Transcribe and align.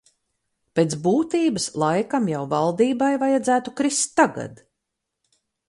Pēc 0.77 0.95
būtības, 1.03 1.67
laikam 1.83 2.31
jau 2.33 2.41
valdībai 2.55 3.11
vajadzētu 3.27 3.77
krist 3.83 4.17
tagad. 4.23 4.67